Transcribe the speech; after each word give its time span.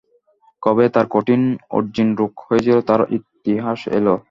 কবে 0.63 0.85
তাঁর 0.93 1.05
কঠিন 1.11 1.41
অজীর্ণরোগ 1.77 2.31
হয়েছিল 2.45 2.77
তার 2.89 3.01
ইতিহাস 3.17 3.79
এল। 3.97 4.07